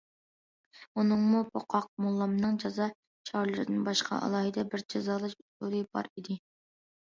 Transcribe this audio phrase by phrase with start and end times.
[1.01, 2.89] ئۇنىڭمۇ پوقاق موللامنىڭ جازا
[3.33, 6.45] چارىلىرىدىن باشقا ئالاھىدە بىر جازالاش ئۇسۇلى بار ئىدى.